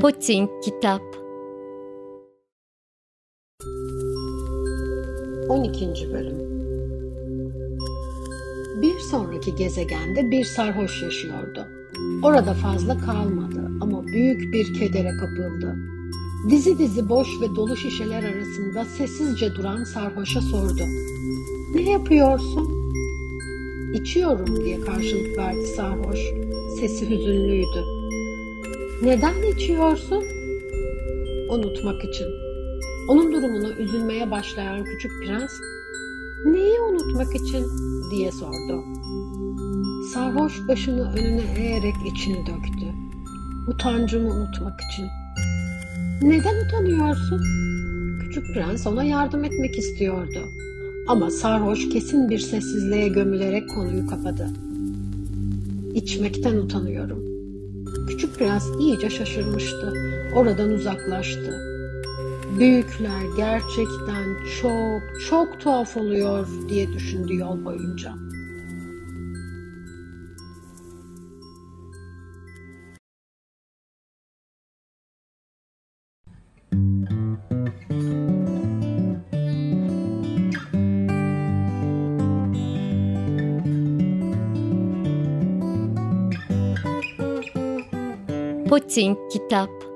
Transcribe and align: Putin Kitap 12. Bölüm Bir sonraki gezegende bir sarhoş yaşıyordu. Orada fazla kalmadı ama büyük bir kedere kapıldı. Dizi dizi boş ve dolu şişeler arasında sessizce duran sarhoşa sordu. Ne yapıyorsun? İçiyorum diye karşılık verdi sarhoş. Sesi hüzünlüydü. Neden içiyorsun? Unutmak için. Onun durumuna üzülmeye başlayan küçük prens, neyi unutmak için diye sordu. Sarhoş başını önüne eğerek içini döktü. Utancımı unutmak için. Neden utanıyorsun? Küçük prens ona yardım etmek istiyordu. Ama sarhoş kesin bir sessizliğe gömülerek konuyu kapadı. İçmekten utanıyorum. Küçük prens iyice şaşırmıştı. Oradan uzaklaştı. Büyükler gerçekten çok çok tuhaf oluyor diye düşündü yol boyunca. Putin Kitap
Putin 0.00 0.48
Kitap 0.64 1.02
12. 5.48 6.12
Bölüm 6.12 6.38
Bir 8.82 8.98
sonraki 8.98 9.54
gezegende 9.54 10.30
bir 10.30 10.44
sarhoş 10.44 11.02
yaşıyordu. 11.02 11.66
Orada 12.22 12.54
fazla 12.54 12.98
kalmadı 12.98 13.70
ama 13.80 14.06
büyük 14.06 14.52
bir 14.52 14.74
kedere 14.74 15.10
kapıldı. 15.20 15.97
Dizi 16.46 16.78
dizi 16.78 17.08
boş 17.08 17.40
ve 17.40 17.56
dolu 17.56 17.76
şişeler 17.76 18.22
arasında 18.22 18.84
sessizce 18.84 19.54
duran 19.54 19.84
sarhoşa 19.84 20.40
sordu. 20.40 20.82
Ne 21.74 21.82
yapıyorsun? 21.82 22.92
İçiyorum 23.94 24.64
diye 24.64 24.80
karşılık 24.80 25.38
verdi 25.38 25.66
sarhoş. 25.66 26.18
Sesi 26.80 27.10
hüzünlüydü. 27.10 27.84
Neden 29.02 29.52
içiyorsun? 29.52 30.24
Unutmak 31.50 32.04
için. 32.04 32.26
Onun 33.08 33.32
durumuna 33.32 33.68
üzülmeye 33.68 34.30
başlayan 34.30 34.84
küçük 34.84 35.10
prens, 35.22 35.52
neyi 36.44 36.80
unutmak 36.80 37.34
için 37.34 37.66
diye 38.10 38.32
sordu. 38.32 38.84
Sarhoş 40.14 40.68
başını 40.68 41.12
önüne 41.12 41.42
eğerek 41.58 41.94
içini 42.06 42.46
döktü. 42.46 42.94
Utancımı 43.68 44.28
unutmak 44.28 44.80
için. 44.80 45.06
Neden 46.22 46.64
utanıyorsun? 46.64 47.42
Küçük 48.20 48.54
prens 48.54 48.86
ona 48.86 49.04
yardım 49.04 49.44
etmek 49.44 49.78
istiyordu. 49.78 50.52
Ama 51.08 51.30
sarhoş 51.30 51.88
kesin 51.88 52.30
bir 52.30 52.38
sessizliğe 52.38 53.08
gömülerek 53.08 53.70
konuyu 53.70 54.06
kapadı. 54.06 54.48
İçmekten 55.94 56.56
utanıyorum. 56.56 57.22
Küçük 58.08 58.34
prens 58.34 58.66
iyice 58.80 59.10
şaşırmıştı. 59.10 59.92
Oradan 60.34 60.70
uzaklaştı. 60.70 61.60
Büyükler 62.58 63.22
gerçekten 63.36 64.24
çok 64.62 65.20
çok 65.30 65.60
tuhaf 65.60 65.96
oluyor 65.96 66.48
diye 66.68 66.92
düşündü 66.92 67.36
yol 67.36 67.64
boyunca. 67.64 68.14
Putin 88.68 89.16
Kitap 89.32 89.87